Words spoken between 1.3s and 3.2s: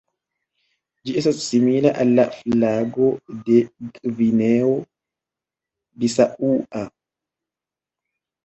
simila al la flago